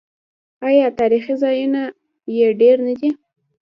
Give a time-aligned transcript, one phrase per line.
[0.67, 1.81] آیا تاریخي ځایونه
[2.37, 3.09] یې ډیر نه دي؟